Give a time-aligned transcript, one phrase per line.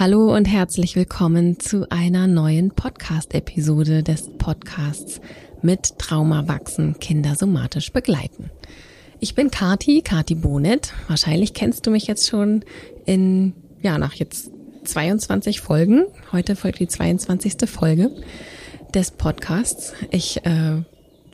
[0.00, 5.20] Hallo und herzlich willkommen zu einer neuen Podcast-Episode des Podcasts
[5.60, 8.48] mit Trauma wachsen, Kinder somatisch begleiten.
[9.18, 10.92] Ich bin Kati, Kati Bonet.
[11.08, 12.64] Wahrscheinlich kennst du mich jetzt schon
[13.06, 14.52] in, ja, nach jetzt
[14.84, 16.04] 22 Folgen.
[16.30, 17.68] Heute folgt die 22.
[17.68, 18.12] Folge
[18.94, 19.94] des Podcasts.
[20.12, 20.80] Ich äh,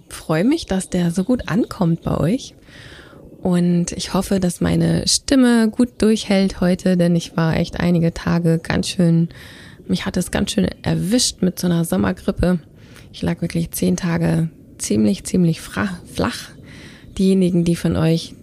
[0.09, 2.55] freue mich, dass der so gut ankommt bei euch.
[3.45, 8.59] Und ich hoffe, dass meine Stimme gut durchhält heute, denn ich war echt einige Tage
[8.59, 9.29] ganz schön,
[9.87, 12.59] mich hat es ganz schön erwischt mit so einer Sommergrippe.
[13.12, 16.49] Ich lag wirklich zehn Tage ziemlich, ziemlich flach.
[17.19, 18.35] Diejenigen, die von euch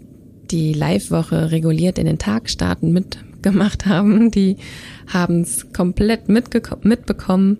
[0.51, 4.57] die Live-Woche reguliert in den Tag starten mitgemacht haben, die
[5.07, 7.57] haben es komplett mitbekommen,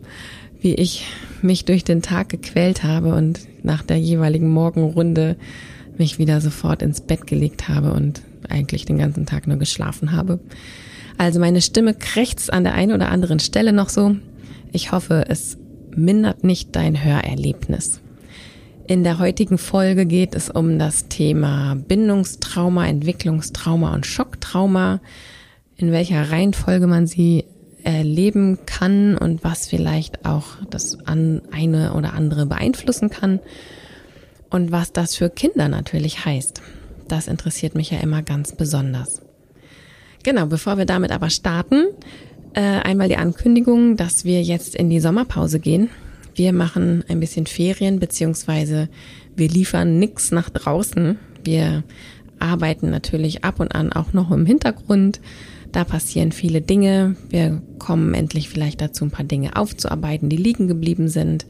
[0.60, 1.08] wie ich
[1.41, 5.38] mich durch den Tag gequält habe und nach der jeweiligen Morgenrunde
[6.02, 10.40] mich wieder sofort ins Bett gelegt habe und eigentlich den ganzen Tag nur geschlafen habe.
[11.20, 14.16] Also meine Stimme krächzt an der einen oder anderen Stelle noch so.
[14.72, 15.60] Ich hoffe, es
[15.96, 18.02] mindert nicht dein Hörerlebnis.
[18.88, 25.02] In der heutigen Folge geht es um das Thema Bindungstrauma, Entwicklungstrauma und Schocktrauma,
[25.76, 27.46] in welcher Reihenfolge man sie
[27.84, 33.40] erleben kann und was vielleicht auch das eine oder andere beeinflussen kann
[34.52, 36.62] und was das für Kinder natürlich heißt.
[37.07, 39.21] Das interessiert mich ja immer ganz besonders.
[40.24, 41.88] Genau, bevor wir damit aber starten,
[42.54, 45.90] äh, einmal die Ankündigung, dass wir jetzt in die Sommerpause gehen.
[46.35, 48.90] Wir machen ein bisschen Ferien, beziehungsweise
[49.35, 51.18] wir liefern nichts nach draußen.
[51.43, 51.84] Wir
[52.40, 55.21] arbeiten natürlich ab und an auch noch im Hintergrund.
[55.71, 57.15] Da passieren viele Dinge.
[57.30, 61.46] Wir kommen endlich vielleicht dazu, ein paar Dinge aufzuarbeiten, die liegen geblieben sind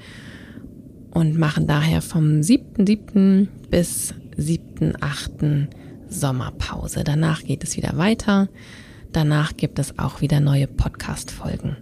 [1.11, 3.47] und machen daher vom 7.7.
[3.69, 5.67] bis 7.8.
[6.09, 7.03] Sommerpause.
[7.03, 8.49] Danach geht es wieder weiter.
[9.13, 11.77] Danach gibt es auch wieder neue Podcast-Folgen.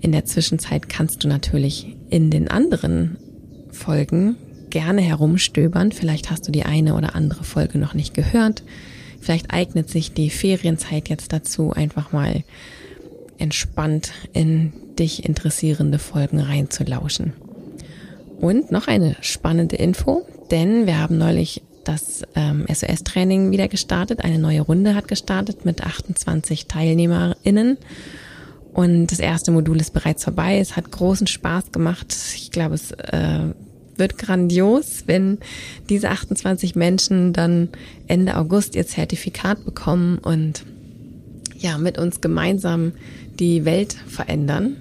[0.00, 3.18] In der Zwischenzeit kannst du natürlich in den anderen
[3.70, 4.36] Folgen
[4.70, 5.92] gerne herumstöbern.
[5.92, 8.62] Vielleicht hast du die eine oder andere Folge noch nicht gehört.
[9.20, 12.44] Vielleicht eignet sich die Ferienzeit jetzt dazu, einfach mal
[13.36, 17.32] entspannt in dich interessierende Folgen reinzulauschen.
[18.40, 24.24] Und noch eine spannende Info, denn wir haben neulich das ähm, SOS-Training wieder gestartet.
[24.24, 27.78] Eine neue Runde hat gestartet mit 28 TeilnehmerInnen.
[28.72, 30.58] Und das erste Modul ist bereits vorbei.
[30.58, 32.14] Es hat großen Spaß gemacht.
[32.34, 33.52] Ich glaube, es äh,
[33.96, 35.38] wird grandios, wenn
[35.88, 37.68] diese 28 Menschen dann
[38.06, 40.64] Ende August ihr Zertifikat bekommen und
[41.58, 42.92] ja, mit uns gemeinsam
[43.38, 44.76] die Welt verändern.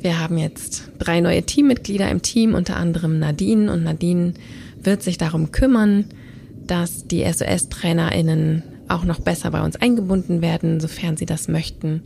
[0.00, 3.72] Wir haben jetzt drei neue Teammitglieder im Team, unter anderem Nadine.
[3.72, 4.34] Und Nadine
[4.80, 6.06] wird sich darum kümmern,
[6.66, 12.02] dass die SOS-TrainerInnen auch noch besser bei uns eingebunden werden, sofern sie das möchten.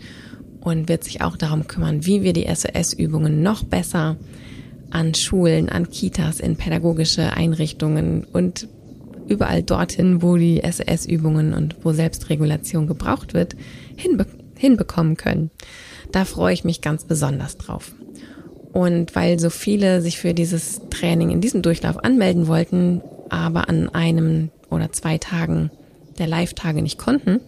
[0.61, 4.17] Und wird sich auch darum kümmern, wie wir die SOS-Übungen noch besser
[4.91, 8.69] an Schulen, an Kitas, in pädagogische Einrichtungen und
[9.29, 13.57] überall dorthin, wo die SOS-Übungen und wo Selbstregulation gebraucht wird,
[13.97, 14.27] hinbe
[14.57, 15.51] hinbekommen können.
[16.13, 17.93] Da freue ich mich ganz besonders drauf.
[18.73, 23.89] Und weil so viele sich für dieses Training in diesem Durchlauf anmelden wollten, aber an
[23.89, 25.71] einem oder zwei Tagen
[26.19, 27.41] der Live-Tage nicht konnten,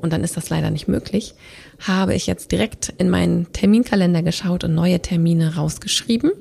[0.00, 1.34] und dann ist das leider nicht möglich,
[1.80, 6.32] habe ich jetzt direkt in meinen Terminkalender geschaut und neue Termine rausgeschrieben.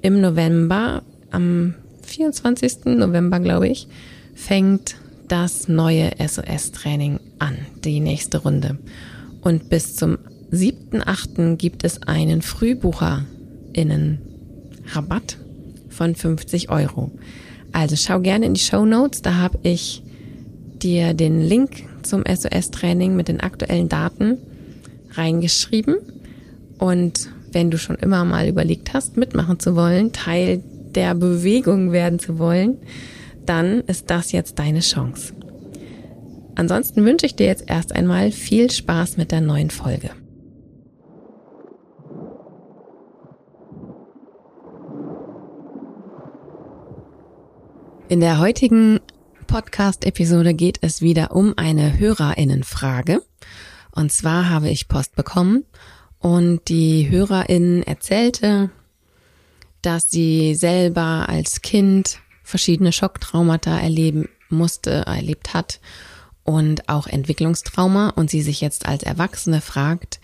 [0.00, 2.86] Im November, am 24.
[2.86, 3.88] November, glaube ich,
[4.34, 4.96] fängt
[5.28, 8.78] das neue SOS-Training an, die nächste Runde.
[9.40, 10.18] Und bis zum
[10.54, 11.56] 7.8.
[11.56, 15.38] gibt es einen FrühbucherInnen-Rabatt
[15.88, 17.10] von 50 Euro.
[17.72, 20.02] Also schau gerne in die Show Notes, da habe ich
[20.82, 24.38] dir den Link zum SOS-Training mit den aktuellen Daten
[25.12, 25.96] reingeschrieben.
[26.78, 30.62] Und wenn du schon immer mal überlegt hast, mitmachen zu wollen, Teil
[30.94, 32.76] der Bewegung werden zu wollen,
[33.46, 35.32] dann ist das jetzt deine Chance.
[36.54, 40.10] Ansonsten wünsche ich dir jetzt erst einmal viel Spaß mit der neuen Folge.
[48.14, 49.00] In der heutigen
[49.48, 53.20] Podcast-Episode geht es wieder um eine Hörerinnenfrage.
[53.90, 55.64] Und zwar habe ich Post bekommen
[56.20, 58.70] und die Hörerin erzählte,
[59.82, 65.80] dass sie selber als Kind verschiedene Schocktraumata erleben musste, erlebt hat
[66.44, 70.20] und auch Entwicklungstrauma und sie sich jetzt als Erwachsene fragt,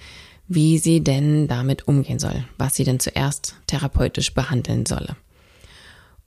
[0.46, 5.16] wie sie denn damit umgehen soll, was sie denn zuerst therapeutisch behandeln solle.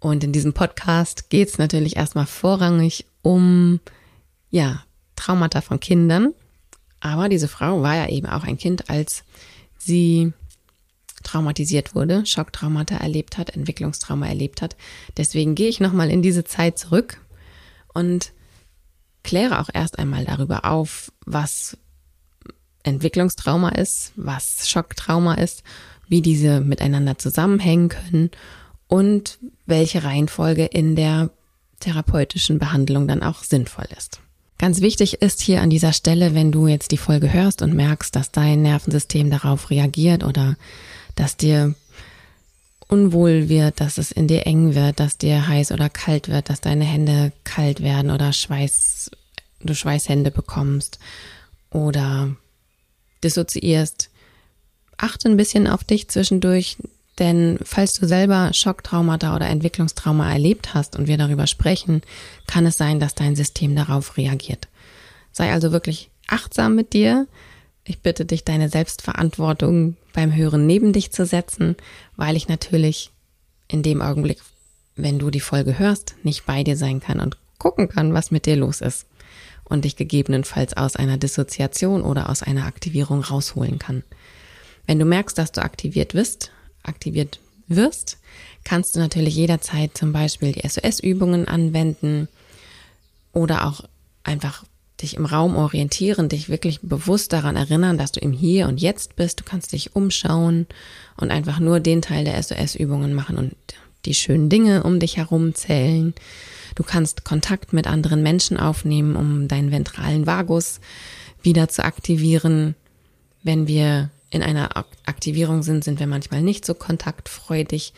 [0.03, 3.79] Und in diesem Podcast geht es natürlich erstmal vorrangig um
[4.49, 4.83] ja,
[5.15, 6.33] Traumata von Kindern,
[6.99, 9.23] Aber diese Frau war ja eben auch ein Kind, als
[9.77, 10.33] sie
[11.23, 14.75] traumatisiert wurde, Schocktraumata erlebt hat, Entwicklungstrauma erlebt hat.
[15.15, 17.21] Deswegen gehe ich nochmal in diese Zeit zurück
[17.93, 18.33] und
[19.23, 21.77] kläre auch erst einmal darüber auf, was
[22.83, 25.63] Entwicklungstrauma ist, was Schocktrauma ist,
[26.09, 28.31] wie diese miteinander zusammenhängen können
[28.87, 31.29] und welche Reihenfolge in der
[31.79, 34.19] therapeutischen Behandlung dann auch sinnvoll ist.
[34.57, 38.15] Ganz wichtig ist hier an dieser Stelle, wenn du jetzt die Folge hörst und merkst,
[38.15, 40.55] dass dein Nervensystem darauf reagiert oder
[41.15, 41.75] dass dir
[42.87, 46.61] unwohl wird, dass es in dir eng wird, dass dir heiß oder kalt wird, dass
[46.61, 49.11] deine Hände kalt werden oder Schweiß,
[49.61, 50.99] du Schweißhände bekommst
[51.71, 52.35] oder
[53.23, 54.09] dissoziierst.
[54.97, 56.77] Achte ein bisschen auf dich zwischendurch,
[57.19, 62.01] denn falls du selber Schocktraumata oder Entwicklungstrauma erlebt hast und wir darüber sprechen,
[62.47, 64.67] kann es sein, dass dein System darauf reagiert.
[65.31, 67.27] Sei also wirklich achtsam mit dir.
[67.83, 71.75] Ich bitte dich, deine Selbstverantwortung beim Hören neben dich zu setzen,
[72.15, 73.11] weil ich natürlich
[73.67, 74.39] in dem Augenblick,
[74.95, 78.45] wenn du die Folge hörst, nicht bei dir sein kann und gucken kann, was mit
[78.45, 79.05] dir los ist
[79.63, 84.03] und dich gegebenenfalls aus einer Dissoziation oder aus einer Aktivierung rausholen kann.
[84.85, 86.51] Wenn du merkst, dass du aktiviert bist,
[86.83, 88.17] aktiviert wirst,
[88.63, 92.27] kannst du natürlich jederzeit zum Beispiel die SOS-Übungen anwenden
[93.31, 93.81] oder auch
[94.23, 94.63] einfach
[95.01, 99.15] dich im Raum orientieren, dich wirklich bewusst daran erinnern, dass du im Hier und Jetzt
[99.15, 99.39] bist.
[99.39, 100.67] Du kannst dich umschauen
[101.17, 103.55] und einfach nur den Teil der SOS-Übungen machen und
[104.05, 106.13] die schönen Dinge um dich herum zählen.
[106.75, 110.79] Du kannst Kontakt mit anderen Menschen aufnehmen, um deinen ventralen Vagus
[111.41, 112.75] wieder zu aktivieren.
[113.43, 117.93] Wenn wir in einer Aktivierung sind, sind wir manchmal nicht so kontaktfreudig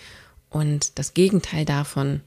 [0.49, 2.19] und das Gegenteil davon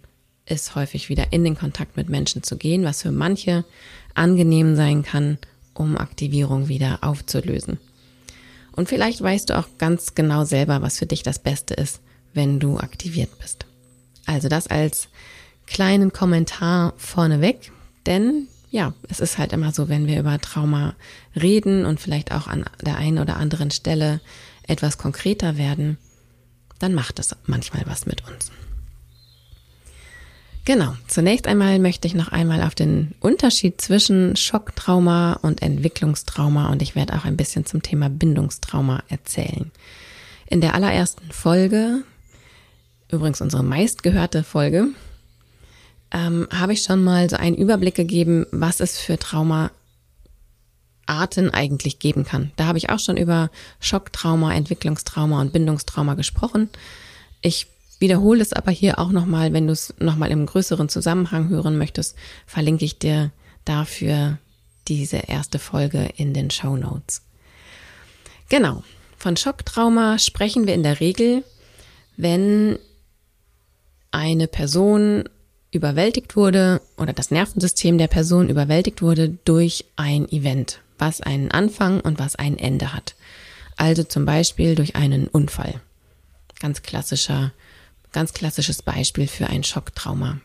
[0.47, 3.67] ist häufig wieder in den Kontakt mit Menschen zu gehen, was für manche
[4.15, 5.37] angenehm sein kann,
[5.75, 7.79] um Aktivierung wieder aufzulösen.
[8.73, 12.01] Und vielleicht weißt du auch ganz genau selber, was für dich das Beste ist,
[12.33, 13.67] wenn du aktiviert bist.
[14.25, 15.09] Also das als
[15.67, 17.73] kleinen Kommentar vorneweg,
[18.07, 20.95] denn ja, es ist halt immer so, wenn wir über Trauma
[21.35, 24.21] reden und vielleicht auch an der einen oder anderen Stelle
[24.67, 25.97] etwas konkreter werden,
[26.79, 28.53] dann macht es manchmal was mit uns.
[30.69, 36.83] Genau, zunächst einmal möchte ich noch einmal auf den Unterschied zwischen Schocktrauma und Entwicklungstrauma und
[36.83, 39.71] ich werde auch ein bisschen zum Thema Bindungstrauma erzählen.
[40.47, 42.03] In der allerersten Folge,
[43.11, 44.89] übrigens unsere meistgehörte Folge,
[46.11, 49.71] ähm, habe ich schon mal so einen Überblick gegeben, was es für Traumaarten
[51.53, 52.53] eigentlich geben kann.
[52.57, 53.51] Da habe ich auch schon über
[53.81, 56.71] Schocktrauma, Entwicklungstrauma und Bindungstrauma gesprochen.
[57.43, 57.67] Ich
[57.99, 62.17] wiederhole es aber hier auch nochmal, wenn du es nochmal im größeren Zusammenhang hören möchtest,
[62.47, 63.33] verlinke ich dir
[63.65, 64.39] dafür
[64.87, 67.23] diese erste Folge in den Show Notes.
[68.49, 68.83] Genau.
[69.19, 71.45] Von Schocktrauma sprechen wir in der Regel,
[72.17, 72.79] wenn
[74.11, 75.29] eine Person
[75.71, 82.01] überwältigt wurde oder das Nervensystem der Person überwältigt wurde durch ein Event, was einen Anfang
[82.01, 83.15] und was ein Ende hat.
[83.77, 85.81] Also zum Beispiel durch einen Unfall.
[86.59, 87.53] Ganz klassischer,
[88.13, 90.41] ganz klassisches Beispiel für ein Schocktrauma.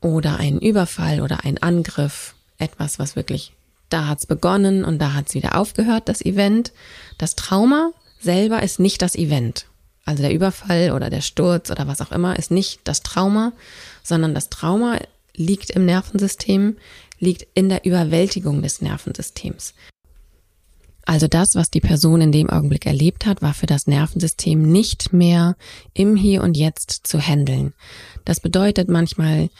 [0.00, 2.34] Oder ein Überfall oder ein Angriff.
[2.58, 3.52] Etwas, was wirklich,
[3.88, 6.72] da hat's begonnen und da hat's wieder aufgehört, das Event.
[7.18, 9.66] Das Trauma selber ist nicht das Event.
[10.04, 13.52] Also der Überfall oder der Sturz oder was auch immer ist nicht das Trauma,
[14.02, 14.98] sondern das Trauma
[15.34, 16.76] liegt im Nervensystem,
[17.18, 19.74] liegt in der Überwältigung des Nervensystems.
[21.06, 25.12] Also das, was die Person in dem Augenblick erlebt hat, war für das Nervensystem nicht
[25.12, 25.56] mehr
[25.92, 27.74] im Hier und Jetzt zu handeln.
[28.24, 29.50] Das bedeutet manchmal,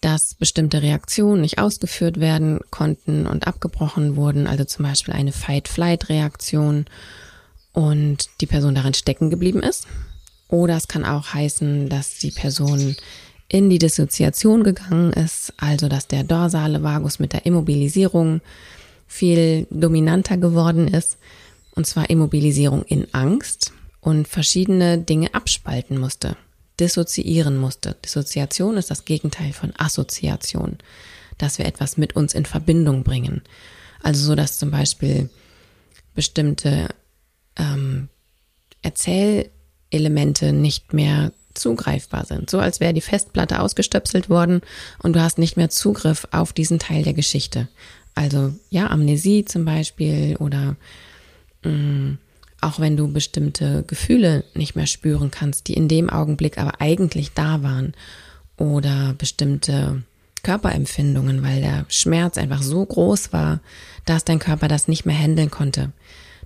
[0.00, 6.86] dass bestimmte Reaktionen nicht ausgeführt werden konnten und abgebrochen wurden, also zum Beispiel eine Fight-Flight-Reaktion
[7.74, 9.86] und die Person darin stecken geblieben ist.
[10.48, 12.96] Oder es kann auch heißen, dass die Person
[13.48, 18.40] in die Dissoziation gegangen ist, also dass der dorsale Vagus mit der Immobilisierung
[19.06, 21.18] viel dominanter geworden ist,
[21.74, 26.36] und zwar Immobilisierung in Angst und verschiedene Dinge abspalten musste,
[26.78, 27.96] dissoziieren musste.
[28.04, 30.78] Dissoziation ist das Gegenteil von Assoziation,
[31.38, 33.42] dass wir etwas mit uns in Verbindung bringen.
[34.02, 35.30] Also so, dass zum Beispiel
[36.14, 36.88] bestimmte
[37.56, 38.08] ähm,
[38.82, 42.50] Erzählelemente nicht mehr zugreifbar sind.
[42.50, 44.60] So als wäre die Festplatte ausgestöpselt worden
[45.02, 47.68] und du hast nicht mehr Zugriff auf diesen Teil der Geschichte.
[48.14, 50.76] Also ja, Amnesie zum Beispiel oder
[51.64, 52.18] mh, mm,
[52.60, 57.32] auch wenn du bestimmte Gefühle nicht mehr spüren kannst, die in dem Augenblick aber eigentlich
[57.32, 57.92] da waren
[58.56, 60.02] oder bestimmte
[60.42, 63.60] Körperempfindungen, weil der Schmerz einfach so groß war,
[64.06, 65.92] dass dein Körper das nicht mehr handeln konnte.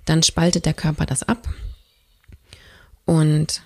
[0.09, 1.47] Dann spaltet der Körper das ab
[3.05, 3.61] und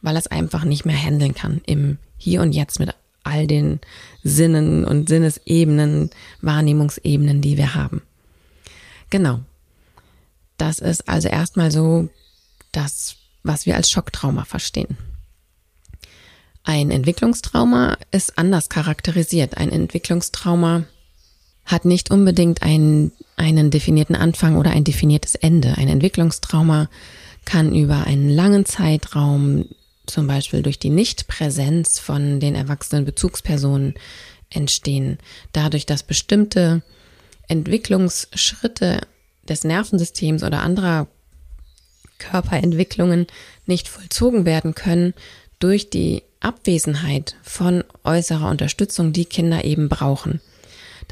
[0.00, 3.80] weil es einfach nicht mehr handeln kann im Hier und Jetzt mit all den
[4.22, 6.10] Sinnen und Sinnesebenen,
[6.40, 8.00] Wahrnehmungsebenen, die wir haben.
[9.10, 9.40] Genau.
[10.56, 12.08] Das ist also erstmal so
[12.70, 14.96] das, was wir als Schocktrauma verstehen.
[16.62, 19.56] Ein Entwicklungstrauma ist anders charakterisiert.
[19.56, 20.84] Ein Entwicklungstrauma
[21.72, 25.76] hat nicht unbedingt einen, einen definierten Anfang oder ein definiertes Ende.
[25.76, 26.88] Ein Entwicklungstrauma
[27.44, 29.64] kann über einen langen Zeitraum,
[30.06, 33.94] zum Beispiel durch die Nichtpräsenz von den erwachsenen Bezugspersonen,
[34.50, 35.18] entstehen.
[35.52, 36.82] Dadurch, dass bestimmte
[37.48, 39.00] Entwicklungsschritte
[39.48, 41.08] des Nervensystems oder anderer
[42.18, 43.26] Körperentwicklungen
[43.66, 45.14] nicht vollzogen werden können
[45.58, 50.40] durch die Abwesenheit von äußerer Unterstützung, die Kinder eben brauchen.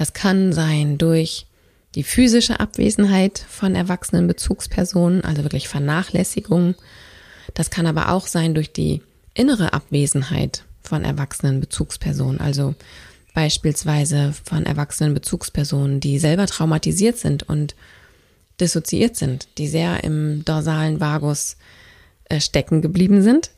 [0.00, 1.44] Das kann sein durch
[1.94, 6.74] die physische Abwesenheit von erwachsenen Bezugspersonen, also wirklich Vernachlässigung.
[7.52, 9.02] Das kann aber auch sein durch die
[9.34, 12.74] innere Abwesenheit von erwachsenen Bezugspersonen, also
[13.34, 17.74] beispielsweise von erwachsenen Bezugspersonen, die selber traumatisiert sind und
[18.58, 21.58] dissoziiert sind, die sehr im dorsalen Vagus
[22.24, 23.50] äh, stecken geblieben sind,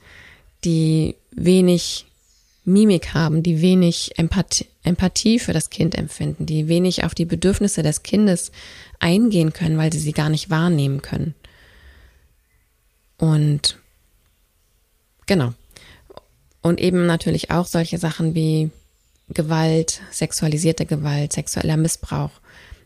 [0.64, 2.06] die wenig
[2.64, 7.82] Mimik haben, die wenig Empathie, Empathie für das Kind empfinden, die wenig auf die Bedürfnisse
[7.82, 8.52] des Kindes
[9.00, 11.34] eingehen können, weil sie sie gar nicht wahrnehmen können.
[13.18, 13.78] Und
[15.26, 15.54] genau.
[16.60, 18.70] Und eben natürlich auch solche Sachen wie
[19.28, 22.30] Gewalt, sexualisierte Gewalt, sexueller Missbrauch.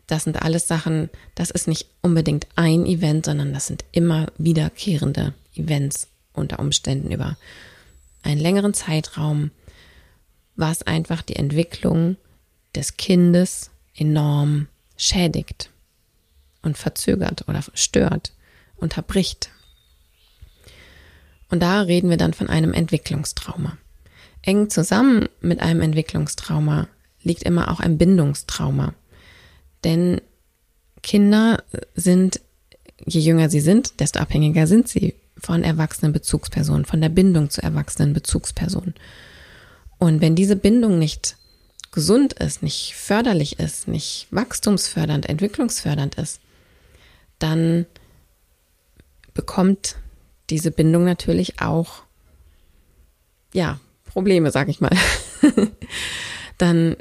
[0.07, 5.35] Das sind alles Sachen, das ist nicht unbedingt ein Event, sondern das sind immer wiederkehrende
[5.55, 7.37] Events unter Umständen über
[8.23, 9.51] einen längeren Zeitraum,
[10.57, 12.17] was einfach die Entwicklung
[12.75, 15.71] des Kindes enorm schädigt
[16.63, 18.33] und verzögert oder stört,
[18.77, 19.51] unterbricht.
[21.49, 23.77] Und da reden wir dann von einem Entwicklungstrauma.
[24.43, 26.89] Eng zusammen mit einem Entwicklungstrauma
[27.23, 28.95] liegt immer auch ein Bindungstrauma.
[29.85, 30.21] Denn
[31.03, 31.63] Kinder
[31.95, 32.41] sind,
[33.05, 37.63] je jünger sie sind, desto abhängiger sind sie von erwachsenen Bezugspersonen, von der Bindung zu
[37.63, 38.95] erwachsenen Bezugspersonen.
[39.99, 41.37] Und wenn diese Bindung nicht
[41.93, 46.41] gesund ist, nicht förderlich ist, nicht wachstumsfördernd, entwicklungsfördernd ist,
[47.39, 47.87] dann
[49.33, 49.97] bekommt
[50.51, 52.03] diese Bindung natürlich auch
[53.53, 54.97] ja Probleme, sag ich mal,
[56.59, 56.97] dann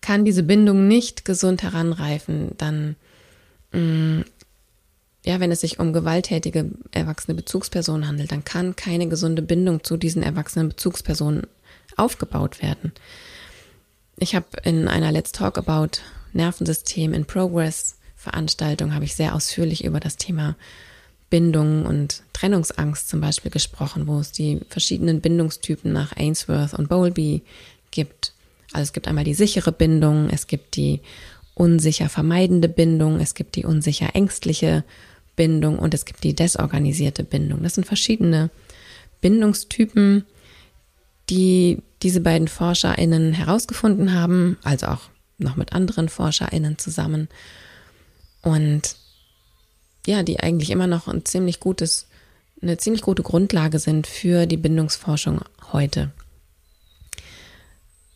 [0.00, 2.96] kann diese Bindung nicht gesund heranreifen, dann
[3.72, 4.22] mm,
[5.24, 9.96] ja, wenn es sich um gewalttätige erwachsene Bezugspersonen handelt, dann kann keine gesunde Bindung zu
[9.96, 11.48] diesen erwachsenen Bezugspersonen
[11.96, 12.92] aufgebaut werden.
[14.18, 16.00] Ich habe in einer Let's Talk About
[16.32, 20.56] Nervensystem in Progress Veranstaltung habe ich sehr ausführlich über das Thema
[21.30, 27.42] Bindung und Trennungsangst zum Beispiel gesprochen, wo es die verschiedenen Bindungstypen nach Ainsworth und Bowlby
[27.92, 28.32] gibt.
[28.72, 31.00] Also es gibt einmal die sichere Bindung, es gibt die
[31.54, 34.82] unsicher vermeidende Bindung, es gibt die unsicher ängstliche
[35.36, 37.62] Bindung und es gibt die desorganisierte Bindung.
[37.62, 38.50] Das sind verschiedene
[39.20, 40.24] Bindungstypen,
[41.30, 45.02] die diese beiden ForscherInnen herausgefunden haben, also auch
[45.38, 47.28] noch mit anderen ForscherInnen zusammen.
[48.42, 48.96] Und
[50.06, 52.06] ja, die eigentlich immer noch ein ziemlich gutes,
[52.62, 55.40] eine ziemlich gute Grundlage sind für die Bindungsforschung
[55.72, 56.12] heute.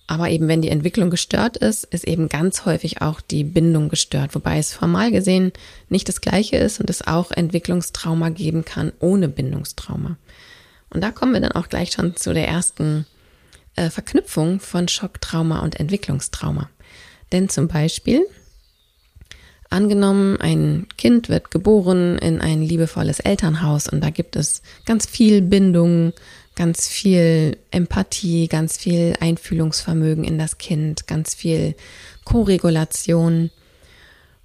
[0.07, 4.35] Aber eben, wenn die Entwicklung gestört ist, ist eben ganz häufig auch die Bindung gestört,
[4.35, 5.53] wobei es formal gesehen
[5.89, 10.17] nicht das gleiche ist und es auch Entwicklungstrauma geben kann ohne Bindungstrauma.
[10.91, 13.07] Und da kommen wir dann auch gleich schon zu der ersten
[13.77, 16.71] äh, Verknüpfung von Schocktrauma und Entwicklungstrauma.
[17.33, 18.27] Denn zum Beispiel
[19.73, 25.43] Angenommen, ein Kind wird geboren in ein liebevolles Elternhaus und da gibt es ganz viel
[25.43, 26.13] Bindung,
[26.57, 31.77] ganz viel Empathie, ganz viel Einfühlungsvermögen in das Kind, ganz viel
[32.25, 33.53] Koregulation.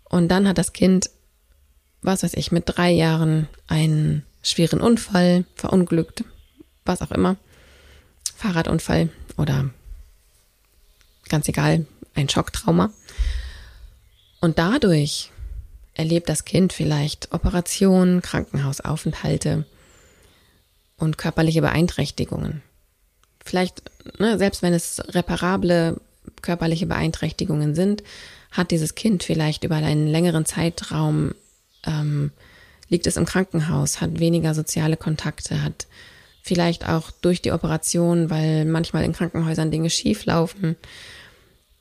[0.03, 1.09] Und dann hat das Kind,
[2.03, 6.23] was weiß ich, mit drei Jahren einen schweren Unfall, verunglückt,
[6.85, 7.35] was auch immer,
[8.35, 9.69] Fahrradunfall oder
[11.29, 12.91] ganz egal, ein Schocktrauma.
[14.41, 15.31] Und dadurch
[15.93, 19.65] erlebt das Kind vielleicht Operationen, Krankenhausaufenthalte
[20.97, 22.61] und körperliche Beeinträchtigungen.
[23.43, 23.83] Vielleicht,
[24.19, 25.99] ne, selbst wenn es reparable
[26.41, 28.03] körperliche Beeinträchtigungen sind,
[28.51, 31.35] hat dieses Kind vielleicht über einen längeren Zeitraum,
[31.85, 32.31] ähm,
[32.89, 35.87] liegt es im Krankenhaus, hat weniger soziale Kontakte, hat
[36.45, 40.75] vielleicht auch durch die Operation, weil manchmal in Krankenhäusern Dinge schief laufen,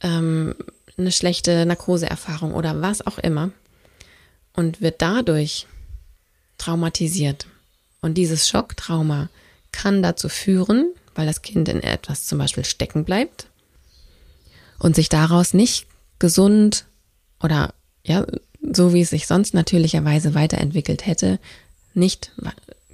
[0.01, 0.55] ähm,
[0.97, 3.51] eine schlechte Narkoseerfahrung oder was auch immer
[4.55, 5.67] und wird dadurch
[6.57, 7.47] traumatisiert.
[8.01, 9.29] Und dieses Schocktrauma
[9.71, 13.49] kann dazu führen, weil das Kind in etwas zum Beispiel stecken bleibt
[14.79, 15.87] und sich daraus nicht
[16.19, 16.87] gesund
[17.43, 18.27] oder ja,
[18.63, 21.39] so wie es sich sonst natürlicherweise weiterentwickelt hätte,
[21.93, 22.33] nicht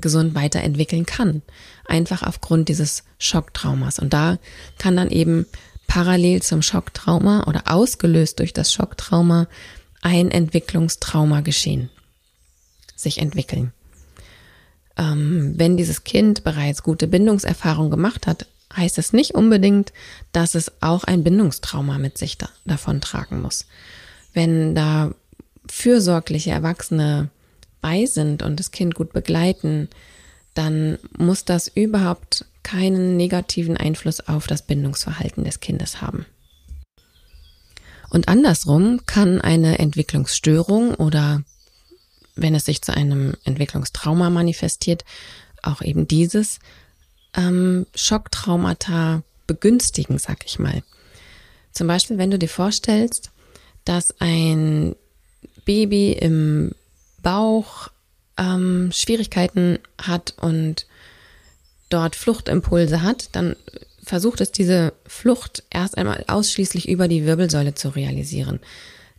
[0.00, 1.42] gesund weiterentwickeln kann.
[1.87, 3.99] Einfach aufgrund dieses Schocktraumas.
[3.99, 4.38] Und da
[4.78, 5.47] kann dann eben
[5.87, 9.49] parallel zum Schocktrauma oder ausgelöst durch das Schocktrauma
[10.02, 11.90] ein Entwicklungstrauma geschehen,
[12.97, 13.73] sich entwickeln.
[14.97, 19.92] Ähm, wenn dieses Kind bereits gute Bindungserfahrung gemacht hat, heißt es nicht unbedingt,
[20.33, 23.66] dass es auch ein Bindungstrauma mit sich da, davon tragen muss.
[24.33, 25.12] Wenn da
[25.69, 27.30] fürsorgliche Erwachsene
[27.80, 29.88] bei sind und das Kind gut begleiten,
[30.54, 36.26] dann muss das überhaupt keinen negativen Einfluss auf das Bindungsverhalten des Kindes haben.
[38.10, 41.42] Und andersrum kann eine Entwicklungsstörung oder
[42.34, 45.04] wenn es sich zu einem Entwicklungstrauma manifestiert,
[45.62, 46.58] auch eben dieses
[47.37, 50.82] ähm, Schocktraumata begünstigen, sag ich mal.
[51.72, 53.30] Zum Beispiel, wenn du dir vorstellst,
[53.84, 54.96] dass ein
[55.64, 56.72] Baby im
[57.23, 57.89] Bauch
[58.39, 60.87] ähm, Schwierigkeiten hat und
[61.91, 63.57] dort Fluchtimpulse hat, dann
[64.03, 68.61] versucht es diese Flucht erst einmal ausschließlich über die Wirbelsäule zu realisieren,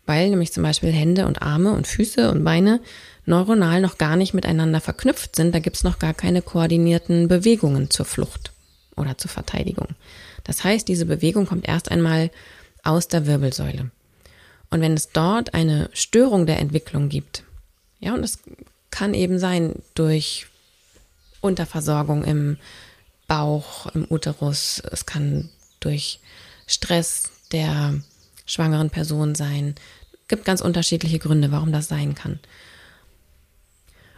[0.05, 2.81] weil nämlich zum Beispiel Hände und Arme und Füße und Beine
[3.25, 5.53] neuronal noch gar nicht miteinander verknüpft sind.
[5.53, 8.51] Da gibt's noch gar keine koordinierten Bewegungen zur Flucht
[8.95, 9.89] oder zur Verteidigung.
[10.43, 12.31] Das heißt, diese Bewegung kommt erst einmal
[12.83, 13.91] aus der Wirbelsäule.
[14.71, 17.43] Und wenn es dort eine Störung der Entwicklung gibt,
[18.01, 18.39] ja, und es
[18.89, 20.47] kann eben sein durch
[21.39, 22.57] Unterversorgung im
[23.27, 26.19] Bauch, im Uterus, es kann durch
[26.67, 28.01] Stress der
[28.45, 29.75] schwangeren Person sein.
[30.13, 32.39] Es gibt ganz unterschiedliche Gründe, warum das sein kann.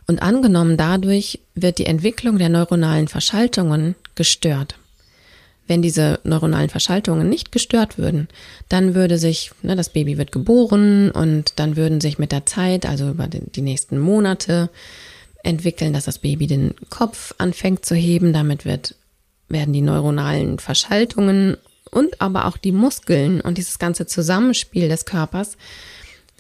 [0.08, 4.76] Und angenommen dadurch wird die Entwicklung der neuronalen Verschaltungen gestört.
[5.68, 8.28] Wenn diese neuronalen Verschaltungen nicht gestört würden,
[8.68, 12.86] dann würde sich, ne, das Baby wird geboren und dann würden sich mit der Zeit,
[12.86, 14.70] also über die nächsten Monate,
[15.44, 18.34] entwickeln, dass das Baby den Kopf anfängt zu heben.
[18.34, 18.96] Damit wird,
[19.50, 21.58] werden die neuronalen Verschaltungen
[21.92, 25.58] und aber auch die Muskeln und dieses ganze Zusammenspiel des Körpers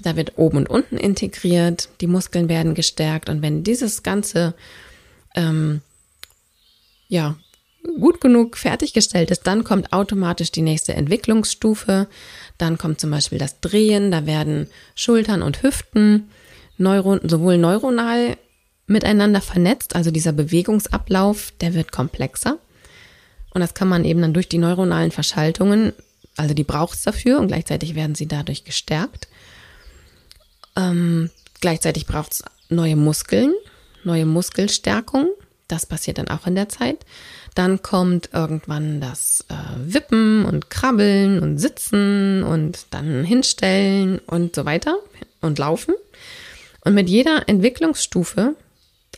[0.01, 4.53] da wird oben und unten integriert, die Muskeln werden gestärkt und wenn dieses Ganze
[5.35, 5.81] ähm,
[7.07, 7.35] ja
[7.99, 12.07] gut genug fertiggestellt ist, dann kommt automatisch die nächste Entwicklungsstufe.
[12.57, 16.29] Dann kommt zum Beispiel das Drehen, da werden Schultern und Hüften
[16.77, 18.37] Neuro sowohl neuronal
[18.87, 22.57] miteinander vernetzt, also dieser Bewegungsablauf, der wird komplexer.
[23.53, 25.93] Und das kann man eben dann durch die neuronalen Verschaltungen,
[26.35, 29.27] also die braucht es dafür und gleichzeitig werden sie dadurch gestärkt.
[30.75, 31.29] Ähm,
[31.61, 33.53] gleichzeitig braucht es neue Muskeln,
[34.03, 35.27] neue Muskelstärkung.
[35.67, 37.05] Das passiert dann auch in der Zeit.
[37.55, 39.53] Dann kommt irgendwann das äh,
[39.93, 44.97] Wippen und Krabbeln und Sitzen und dann hinstellen und so weiter
[45.41, 45.93] und laufen.
[46.83, 48.55] Und mit jeder Entwicklungsstufe,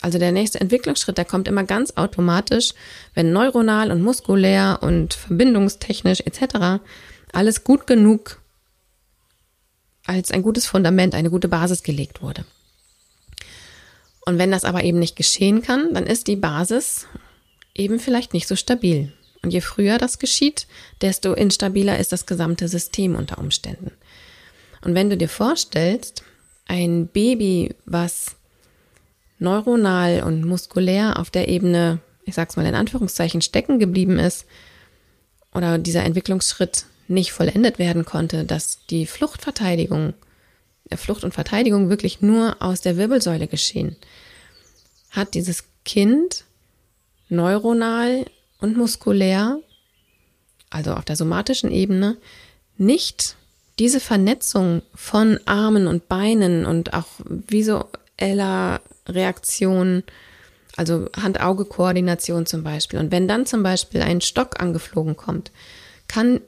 [0.01, 2.73] also der nächste Entwicklungsschritt, der kommt immer ganz automatisch,
[3.13, 6.83] wenn neuronal und muskulär und verbindungstechnisch etc.
[7.31, 8.39] alles gut genug
[10.05, 12.45] als ein gutes Fundament, eine gute Basis gelegt wurde.
[14.25, 17.07] Und wenn das aber eben nicht geschehen kann, dann ist die Basis
[17.75, 19.11] eben vielleicht nicht so stabil.
[19.43, 20.65] Und je früher das geschieht,
[21.01, 23.91] desto instabiler ist das gesamte System unter Umständen.
[24.81, 26.23] Und wenn du dir vorstellst,
[26.67, 28.35] ein Baby, was
[29.37, 34.45] neuronal und muskulär auf der Ebene, ich sag's mal in Anführungszeichen, stecken geblieben ist,
[35.53, 40.13] oder dieser Entwicklungsschritt nicht vollendet werden konnte, dass die Fluchtverteidigung,
[40.89, 43.95] der Flucht und Verteidigung wirklich nur aus der Wirbelsäule geschehen,
[45.11, 46.45] hat dieses Kind
[47.29, 48.25] neuronal
[48.59, 49.59] und muskulär,
[50.69, 52.17] also auf der somatischen Ebene,
[52.77, 53.35] nicht
[53.79, 60.03] diese Vernetzung von Armen und Beinen und auch visueller Reaktion,
[60.77, 62.99] also Hand-Auge-Koordination zum Beispiel.
[62.99, 65.51] Und wenn dann zum Beispiel ein Stock angeflogen kommt,
[66.07, 66.41] kann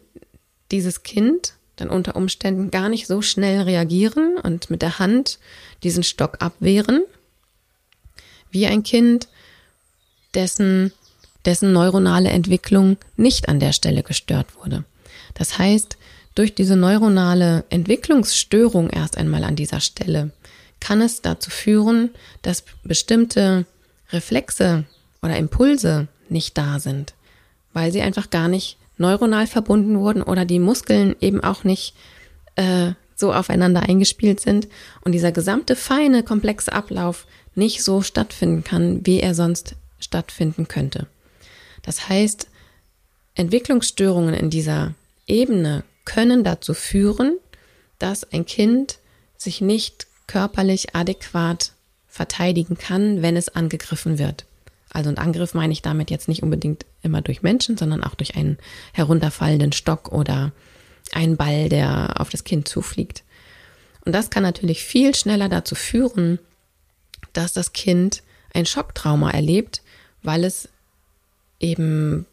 [0.71, 5.39] dieses Kind dann unter Umständen gar nicht so schnell reagieren und mit der Hand
[5.83, 7.03] diesen Stock abwehren,
[8.49, 9.27] wie ein Kind,
[10.33, 10.91] dessen,
[11.45, 14.83] dessen neuronale Entwicklung nicht an der Stelle gestört wurde.
[15.33, 15.97] Das heißt,
[16.35, 20.31] durch diese neuronale Entwicklungsstörung erst einmal an dieser Stelle
[20.79, 22.11] kann es dazu führen,
[22.43, 23.65] dass bestimmte
[24.11, 24.85] Reflexe
[25.21, 27.13] oder Impulse nicht da sind,
[27.73, 31.95] weil sie einfach gar nicht neuronal verbunden wurden oder die Muskeln eben auch nicht
[32.55, 34.67] äh, so aufeinander eingespielt sind
[35.01, 41.07] und dieser gesamte feine, komplexe Ablauf nicht so stattfinden kann, wie er sonst stattfinden könnte.
[41.81, 42.47] Das heißt,
[43.35, 44.93] Entwicklungsstörungen in dieser
[45.27, 47.37] Ebene können dazu führen,
[47.99, 48.99] dass ein Kind
[49.37, 51.71] sich nicht körperlich adäquat
[52.07, 54.45] verteidigen kann, wenn es angegriffen wird.
[54.89, 58.35] Also ein Angriff meine ich damit jetzt nicht unbedingt immer durch Menschen, sondern auch durch
[58.35, 58.57] einen
[58.93, 60.51] herunterfallenden Stock oder
[61.11, 63.23] einen Ball, der auf das Kind zufliegt.
[64.05, 66.39] Und das kann natürlich viel schneller dazu führen,
[67.33, 69.81] dass das Kind ein Schocktrauma erlebt,
[70.27, 70.69] weil es
[71.59, 72.25] eben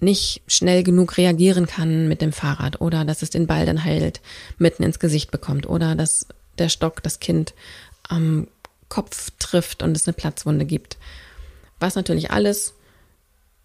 [0.00, 4.20] nicht schnell genug reagieren kann mit dem Fahrrad oder dass es den Ball dann heilt
[4.56, 7.54] mitten ins Gesicht bekommt oder dass der Stock das Kind
[8.08, 8.46] am
[8.88, 10.96] Kopf trifft und es eine Platzwunde gibt.
[11.80, 12.74] Was natürlich alles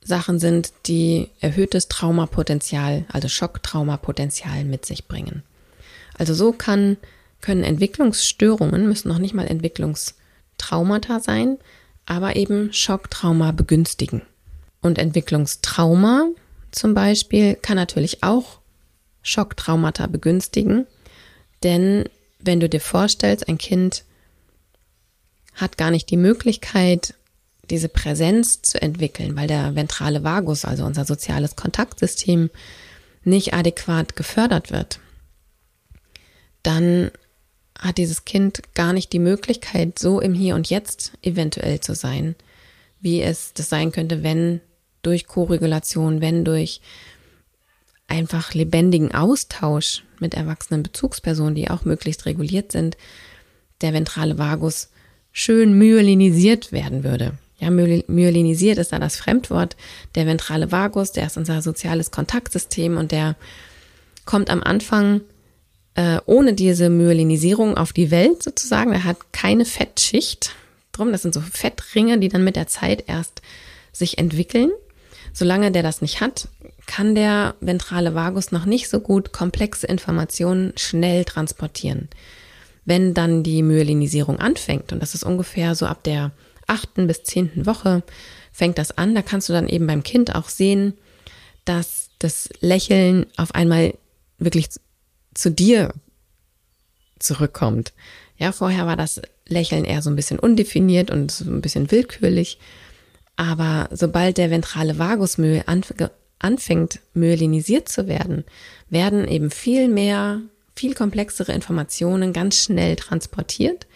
[0.01, 5.43] Sachen sind, die erhöhtes Traumapotenzial, also Schocktraumapotenzial mit sich bringen.
[6.17, 6.97] Also so kann,
[7.41, 11.59] können Entwicklungsstörungen, müssen noch nicht mal Entwicklungstraumata sein,
[12.09, 14.23] aber eben Schocktrauma begünstigen.
[14.81, 16.29] Und Entwicklungstrauma
[16.71, 18.59] zum Beispiel kann natürlich auch
[19.21, 20.87] Schocktraumata begünstigen,
[21.63, 22.05] denn
[22.39, 24.05] wenn du dir vorstellst, ein Kind
[25.53, 27.13] hat gar nicht die Möglichkeit,
[27.69, 32.49] diese Präsenz zu entwickeln, weil der ventrale Vagus, also unser soziales Kontaktsystem,
[33.23, 34.99] nicht adäquat gefördert wird,
[36.63, 37.11] dann
[37.79, 42.35] hat dieses Kind gar nicht die Möglichkeit, so im Hier und Jetzt eventuell zu sein,
[42.99, 44.61] wie es das sein könnte, wenn
[45.01, 46.81] durch Koregulation, wenn durch
[48.07, 52.97] einfach lebendigen Austausch mit erwachsenen Bezugspersonen, die auch möglichst reguliert sind,
[53.81, 54.89] der ventrale Vagus
[55.31, 57.37] schön myelinisiert werden würde.
[57.59, 59.75] Ja, myelinisiert ist da das Fremdwort.
[60.15, 63.35] Der ventrale Vagus, der ist unser soziales Kontaktsystem und der
[64.25, 65.21] kommt am Anfang
[65.99, 68.93] äh, ohne diese Myelinisierung auf die Welt sozusagen.
[68.93, 70.51] Er hat keine Fettschicht
[70.93, 71.11] drum.
[71.11, 73.41] Das sind so Fettringe, die dann mit der Zeit erst
[73.91, 74.71] sich entwickeln.
[75.33, 76.47] Solange der das nicht hat,
[76.85, 82.07] kann der ventrale Vagus noch nicht so gut komplexe Informationen schnell transportieren.
[82.85, 86.31] Wenn dann die Myelinisierung anfängt, und das ist ungefähr so ab der
[86.65, 88.03] achten bis zehnten Woche
[88.53, 89.15] fängt das an.
[89.15, 90.93] Da kannst du dann eben beim Kind auch sehen,
[91.65, 93.95] dass das Lächeln auf einmal
[94.37, 94.69] wirklich
[95.39, 95.93] zu dir
[97.19, 97.93] zurückkommt.
[98.37, 102.59] Ja, vorher war das Lächeln eher so ein bisschen undefiniert und so ein bisschen willkürlich.
[103.35, 105.63] Aber sobald der ventrale Vagusmüll
[106.39, 108.43] anfängt, myelinisiert zu werden,
[108.89, 110.41] werden eben viel mehr,
[110.75, 113.87] viel komplexere Informationen ganz schnell transportiert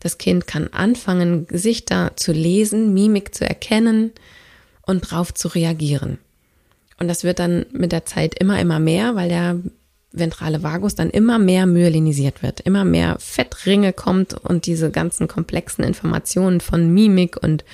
[0.00, 4.12] das Kind kann anfangen, Gesichter zu lesen, Mimik zu erkennen
[4.82, 6.18] und drauf zu reagieren.
[6.98, 9.60] Und das wird dann mit der Zeit immer, immer mehr, weil der
[10.10, 15.84] ventrale Vagus dann immer mehr myelinisiert wird, immer mehr Fettringe kommt und diese ganzen komplexen
[15.84, 17.64] Informationen von Mimik und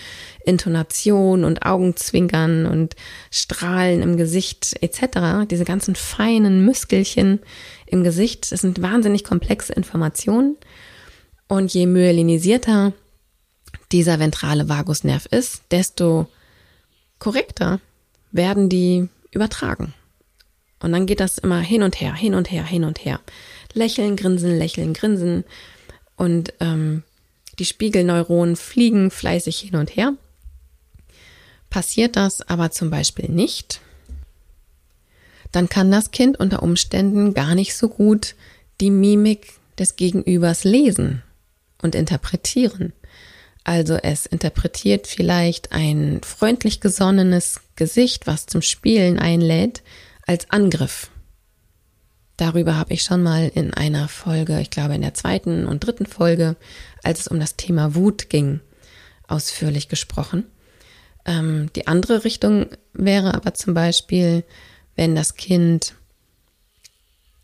[0.44, 2.96] Intonation und Augenzwinkern und
[3.30, 7.40] Strahlen im Gesicht etc., diese ganzen feinen Muskelchen
[7.86, 10.56] im Gesicht, das sind wahnsinnig komplexe Informationen
[11.46, 12.92] und je myelinisierter
[13.92, 16.26] dieser ventrale Vagusnerv ist, desto
[17.20, 17.80] korrekter
[18.32, 19.94] werden die übertragen.
[20.84, 23.20] Und dann geht das immer hin und her, hin und her, hin und her.
[23.72, 25.44] Lächeln, grinsen, lächeln, grinsen.
[26.16, 27.02] Und ähm,
[27.58, 30.12] die Spiegelneuronen fliegen fleißig hin und her.
[31.70, 33.80] Passiert das aber zum Beispiel nicht,
[35.52, 38.34] dann kann das Kind unter Umständen gar nicht so gut
[38.80, 41.22] die Mimik des Gegenübers lesen
[41.80, 42.92] und interpretieren.
[43.62, 49.82] Also es interpretiert vielleicht ein freundlich gesonnenes Gesicht, was zum Spielen einlädt,
[50.26, 51.10] als Angriff.
[52.36, 56.06] Darüber habe ich schon mal in einer Folge, ich glaube in der zweiten und dritten
[56.06, 56.56] Folge,
[57.02, 58.60] als es um das Thema Wut ging,
[59.28, 60.44] ausführlich gesprochen.
[61.24, 64.44] Ähm, die andere Richtung wäre aber zum Beispiel,
[64.96, 65.94] wenn das Kind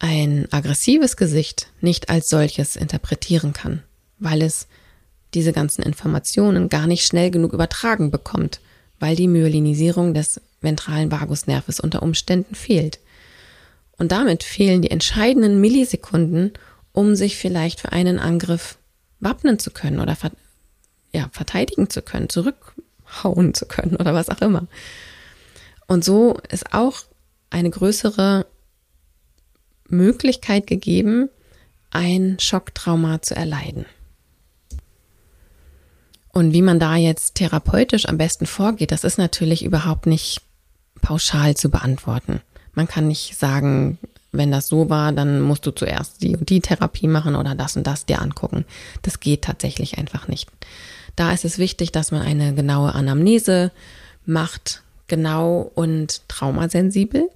[0.00, 3.82] ein aggressives Gesicht nicht als solches interpretieren kann
[4.20, 4.68] weil es
[5.34, 8.60] diese ganzen Informationen gar nicht schnell genug übertragen bekommt,
[9.00, 12.98] weil die Myelinisierung des ventralen Vagusnerves unter Umständen fehlt.
[13.98, 16.52] Und damit fehlen die entscheidenden Millisekunden,
[16.92, 18.78] um sich vielleicht für einen Angriff
[19.20, 20.16] wappnen zu können oder
[21.12, 24.66] ja, verteidigen zu können, zurückhauen zu können oder was auch immer.
[25.86, 27.02] Und so ist auch
[27.50, 28.46] eine größere
[29.88, 31.28] Möglichkeit gegeben,
[31.90, 33.86] ein Schocktrauma zu erleiden.
[36.32, 40.42] Und wie man da jetzt therapeutisch am besten vorgeht, das ist natürlich überhaupt nicht
[41.00, 42.40] pauschal zu beantworten.
[42.72, 43.98] Man kann nicht sagen,
[44.32, 47.76] wenn das so war, dann musst du zuerst die und die Therapie machen oder das
[47.76, 48.64] und das dir angucken.
[49.02, 50.48] Das geht tatsächlich einfach nicht.
[51.16, 53.72] Da ist es wichtig, dass man eine genaue Anamnese
[54.24, 57.28] macht, genau und traumasensibel.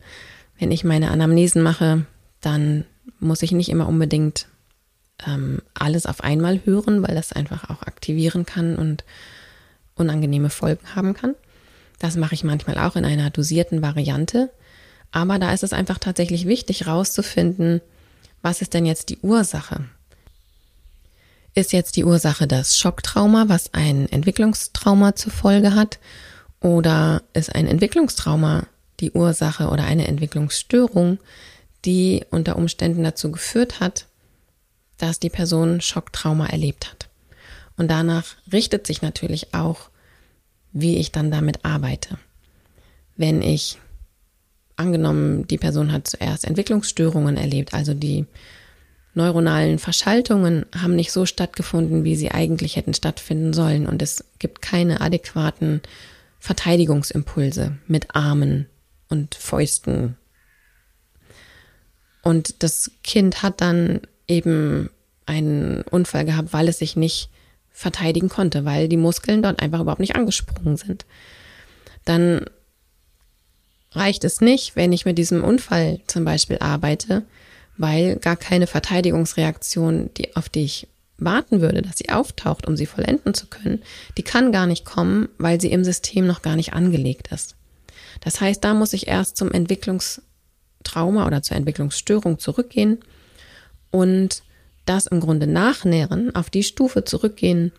[0.59, 2.07] Wenn ich meine Anamnesen mache,
[2.40, 2.85] dann
[3.19, 4.47] muss ich nicht immer unbedingt
[5.27, 9.05] ähm, alles auf einmal hören, weil das einfach auch aktivieren kann und
[9.97, 11.35] unangenehme Folgen haben kann.
[12.05, 14.51] Das mache ich manchmal auch in einer dosierten Variante.
[15.11, 17.81] Aber da ist es einfach tatsächlich wichtig, rauszufinden,
[18.43, 19.87] was ist denn jetzt die Ursache?
[21.55, 25.99] Ist jetzt die Ursache das Schocktrauma, was ein Entwicklungstrauma zur Folge hat?
[26.61, 28.67] Oder ist ein Entwicklungstrauma
[29.01, 31.17] die Ursache oder eine Entwicklungsstörung,
[31.87, 34.09] die unter Umständen dazu geführt hat,
[34.99, 37.09] dass die Person Schocktrauma erlebt hat?
[37.79, 39.88] Und danach richtet sich natürlich auch,
[40.75, 42.19] wie ich dann damit arbeite.
[43.17, 43.79] Wenn ich
[44.77, 48.27] angenommen, die Person hat zuerst Entwicklungsstörungen erlebt, also die
[49.15, 54.61] neuronalen Verschaltungen haben nicht so stattgefunden, wie sie eigentlich hätten stattfinden sollen und es gibt
[54.61, 55.81] keine adäquaten
[56.41, 58.67] Verteidigungsimpulse mit Armen
[59.09, 60.17] und Fäusten.
[62.23, 64.91] Und das Kind hat dann eben
[65.27, 67.31] einen Unfall gehabt, weil es sich nicht
[67.75, 71.05] verteidigen konnte, weil die Muskeln dort einfach überhaupt nicht angesprungen sind.
[72.05, 72.47] Dann
[73.91, 77.25] reicht es nicht, wenn ich mit diesem Unfall zum Beispiel arbeite,
[77.77, 80.87] weil gar keine Verteidigungsreaktion, die, auf die ich
[81.19, 83.83] warten würde, dass sie auftaucht, um sie vollenden zu können,
[84.17, 87.57] die kann gar nicht kommen, weil sie im System noch gar nicht angelegt ist.
[88.21, 92.99] Das heißt, da muss ich erst zum Entwicklungstrauma oder zur Entwicklungsstörung zurückgehen
[93.91, 94.45] und
[94.85, 97.73] das im Grunde nachnähren, auf die Stufe zurückgehen,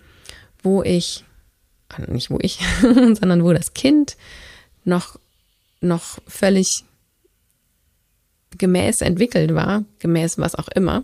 [0.63, 1.23] wo ich,
[1.97, 4.17] äh, nicht wo ich, sondern wo das Kind
[4.83, 5.17] noch
[5.81, 6.83] noch völlig
[8.57, 11.03] gemäß entwickelt war, gemäß was auch immer.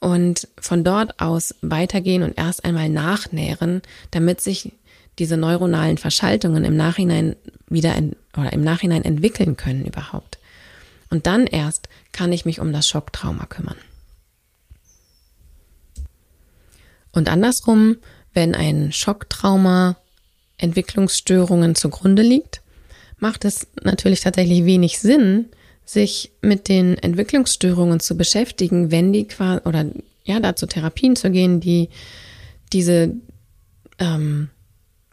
[0.00, 4.72] Und von dort aus weitergehen und erst einmal nachnähren, damit sich
[5.18, 7.36] diese neuronalen Verschaltungen im Nachhinein
[7.68, 10.38] wieder in, oder im Nachhinein entwickeln können überhaupt.
[11.08, 13.76] Und dann erst kann ich mich um das Schocktrauma kümmern.
[17.14, 17.96] Und andersrum,
[18.32, 19.96] wenn ein Schocktrauma
[20.58, 22.60] Entwicklungsstörungen zugrunde liegt,
[23.18, 25.46] macht es natürlich tatsächlich wenig Sinn,
[25.84, 29.86] sich mit den Entwicklungsstörungen zu beschäftigen, wenn die quasi oder
[30.24, 31.90] ja dazu Therapien zu gehen, die
[32.72, 33.14] diese
[33.98, 34.48] ähm,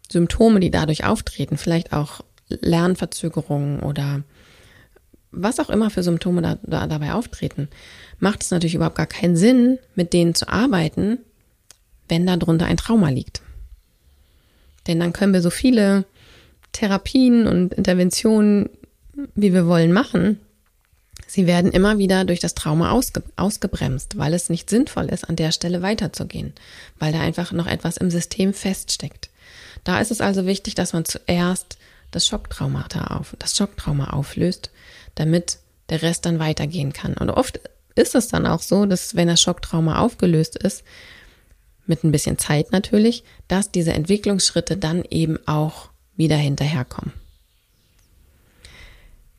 [0.10, 4.24] Symptome, die dadurch auftreten, vielleicht auch Lernverzögerungen oder
[5.32, 7.70] was auch immer für Symptome da, da, dabei auftreten,
[8.20, 11.20] macht es natürlich überhaupt gar keinen Sinn, mit denen zu arbeiten,
[12.12, 13.42] wenn darunter ein Trauma liegt.
[14.86, 16.04] Denn dann können wir so viele
[16.74, 18.70] Therapien und Interventionen,
[19.34, 20.38] wie wir wollen, machen,
[21.26, 25.38] sie werden immer wieder durch das Trauma ausge ausgebremst, weil es nicht sinnvoll ist, an
[25.38, 26.52] der Stelle weiterzugehen,
[27.00, 29.30] weil da einfach noch etwas im System feststeckt.
[29.86, 31.78] Da ist es also wichtig, dass man zuerst
[32.12, 34.70] das Schocktrauma auf, das Schocktrauma auflöst,
[35.16, 37.14] damit der Rest dann weitergehen kann.
[37.14, 37.62] Und oft
[37.96, 40.84] ist es dann auch so, dass wenn das Schocktrauma aufgelöst ist,
[41.92, 47.14] mit ein bisschen Zeit natürlich, dass diese Entwicklungsschritte dann eben auch wieder hinterherkommen.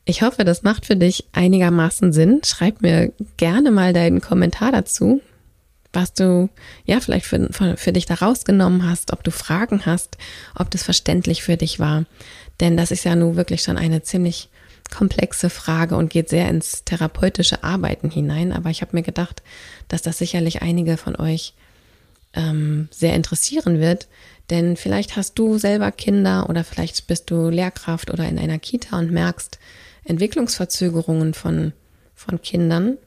[0.05, 2.41] Ich hoffe, das macht für dich einigermaßen Sinn.
[2.45, 5.21] Schreib mir gerne mal deinen Kommentar dazu,
[5.93, 6.49] was du
[6.85, 10.17] ja vielleicht für, für, dich da rausgenommen hast, ob du Fragen hast,
[10.55, 12.05] ob das verständlich für dich war.
[12.59, 14.49] Denn das ist ja nun wirklich schon eine ziemlich
[14.93, 18.51] komplexe Frage und geht sehr ins therapeutische Arbeiten hinein.
[18.51, 19.41] Aber ich habe mir gedacht,
[19.87, 21.53] dass das sicherlich einige von euch
[22.33, 24.07] ähm, sehr interessieren wird,
[24.49, 28.99] denn vielleicht hast du selber Kinder oder vielleicht bist du Lehrkraft oder in einer Kita
[28.99, 29.59] und merkst
[30.03, 31.71] Entwicklungsverzögerungen von,
[32.13, 32.97] von Kindern,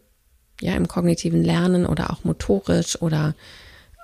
[0.60, 3.34] ja, im kognitiven Lernen oder auch motorisch oder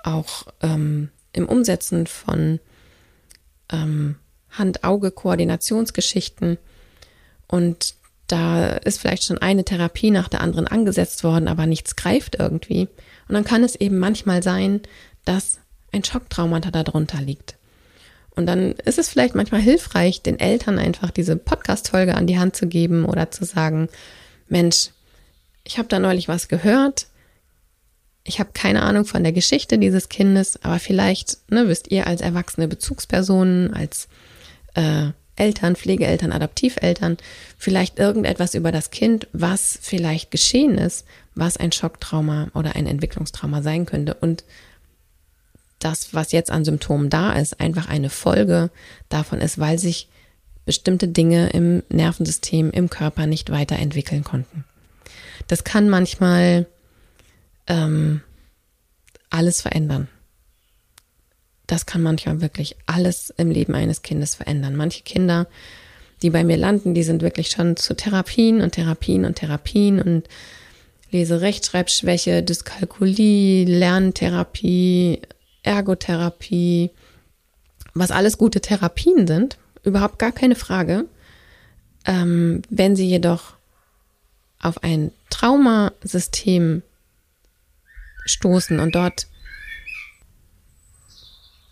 [0.03, 2.59] auch ähm, im Umsetzen von
[3.71, 4.17] ähm,
[4.51, 6.59] Hand-Auge-Koordinationsgeschichten.
[7.47, 7.95] Und
[8.27, 12.87] da ist vielleicht schon eine Therapie nach der anderen angesetzt worden, aber nichts greift irgendwie.
[13.27, 14.81] Und dann kann es eben manchmal sein,
[15.25, 15.59] dass
[15.91, 17.55] ein Schocktraumata darunter liegt.
[18.35, 22.55] Und dann ist es vielleicht manchmal hilfreich, den Eltern einfach diese Podcast-Folge an die Hand
[22.55, 23.89] zu geben oder zu sagen,
[24.47, 24.89] Mensch,
[25.63, 27.07] ich habe da neulich was gehört.
[28.23, 32.21] Ich habe keine Ahnung von der Geschichte dieses Kindes, aber vielleicht ne, wisst ihr als
[32.21, 34.07] erwachsene Bezugspersonen, als
[34.73, 37.17] äh, Eltern, Pflegeeltern, Adoptiveltern,
[37.57, 41.05] vielleicht irgendetwas über das Kind, was vielleicht geschehen ist,
[41.35, 44.43] was ein Schocktrauma oder ein Entwicklungstrauma sein könnte und
[45.83, 48.69] das, was jetzt an Symptomen da ist, einfach eine Folge
[49.09, 50.07] davon ist, weil sich
[50.65, 54.63] bestimmte Dinge im Nervensystem, im Körper nicht weiterentwickeln konnten.
[55.47, 56.67] Das kann manchmal
[57.67, 58.21] ähm,
[59.29, 60.07] alles verändern.
[61.67, 64.75] Das kann manchmal wirklich alles im Leben eines Kindes verändern.
[64.75, 65.47] Manche Kinder,
[66.21, 70.27] die bei mir landen, die sind wirklich schon zu Therapien und Therapien und Therapien und
[71.11, 75.21] Lese-Rechtschreibschwäche, Dyskalkulie, Lerntherapie,
[75.63, 76.91] Ergotherapie,
[77.93, 81.05] was alles gute Therapien sind, überhaupt gar keine Frage.
[82.05, 83.53] Ähm, wenn sie jedoch
[84.59, 86.83] auf ein Traumasystem
[88.25, 89.27] stoßen und dort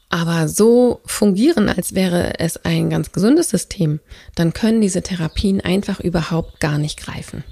[0.10, 4.02] aber so fungieren, als wäre es ein ganz gesundes System,
[4.36, 7.46] dann können diese Therapien einfach überhaupt gar nicht greifen.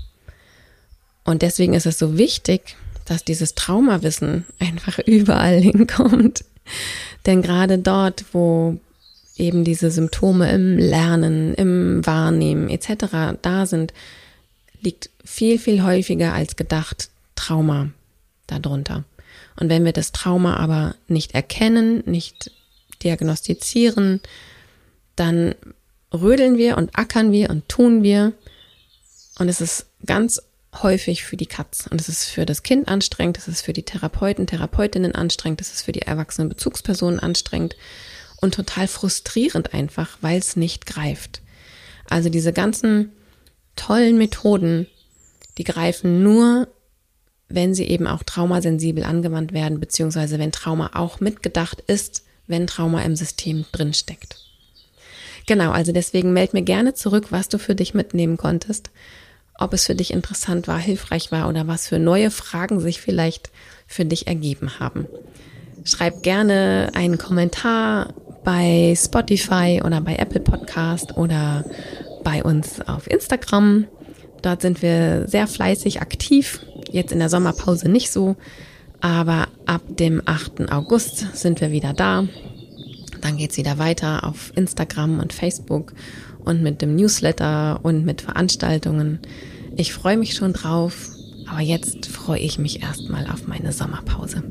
[1.23, 2.75] Und deswegen ist es so wichtig,
[3.10, 6.45] dass dieses Traumawissen einfach überall hinkommt.
[7.26, 8.78] Denn gerade dort, wo
[9.36, 13.38] eben diese Symptome im Lernen, im Wahrnehmen etc.
[13.41, 13.93] da sind,
[14.82, 17.89] liegt viel, viel häufiger als gedacht Trauma
[18.48, 19.06] darunter.
[19.60, 22.52] Und wenn wir das Trauma aber nicht erkennen, nicht
[23.04, 24.22] diagnostizieren,
[25.15, 25.56] dann
[26.13, 28.34] rödeln wir und ackern wir und tun wir.
[29.38, 30.41] Und es ist ganz
[30.75, 31.88] häufig für die Katz.
[31.89, 35.73] Und es ist für das Kind anstrengend, es ist für die Therapeuten, Therapeutinnen anstrengend, es
[35.73, 37.75] ist für die erwachsenen Bezugspersonen anstrengend
[38.41, 41.41] und total frustrierend einfach, weil es nicht greift.
[42.10, 43.12] Also diese ganzen
[43.75, 44.88] tollen Methoden,
[45.58, 46.67] die greifen nur,
[47.47, 53.01] wenn sie eben auch traumasensibel angewandt werden, beziehungsweise wenn Trauma auch mitgedacht ist, wenn Trauma
[53.03, 54.38] im System drinsteckt.
[55.47, 58.91] Genau, also deswegen meld mir gerne zurück, was du für dich mitnehmen konntest
[59.60, 63.52] ob es für dich interessant war, hilfreich war oder was für neue Fragen sich vielleicht
[63.88, 65.08] für dich ergeben haben.
[65.84, 71.65] Schreib gerne einen Kommentar bei Spotify oder bei Apple Podcast oder
[72.24, 73.86] bei uns auf Instagram.
[74.41, 76.62] Dort sind wir sehr fleißig aktiv.
[76.91, 78.36] Jetzt in der Sommerpause nicht so,
[79.02, 80.72] aber ab dem 8.
[80.72, 82.26] August sind wir wieder da.
[83.22, 85.93] Dann geht's wieder weiter auf Instagram und Facebook
[86.49, 89.19] und mit dem Newsletter und mit Veranstaltungen.
[89.77, 91.09] Ich freue mich schon drauf,
[91.47, 94.43] aber jetzt freue ich mich erstmal auf meine Sommerpause.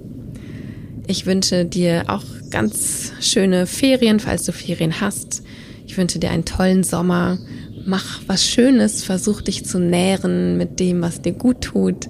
[1.08, 5.42] Ich wünsche dir auch ganz schöne Ferien, falls du Ferien hast.
[5.86, 7.38] Ich wünsche dir einen tollen Sommer.
[7.84, 12.08] Mach was Schönes, versuch dich zu nähren mit dem, was dir gut tut.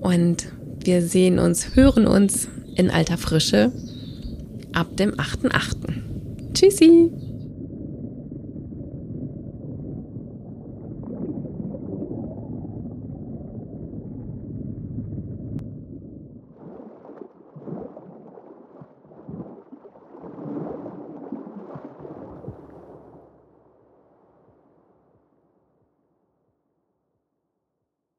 [0.00, 0.44] Und
[0.84, 3.72] wir sehen uns, hören uns in alter Frische
[4.72, 6.52] ab dem 8.8.
[6.52, 7.23] Tschüssi!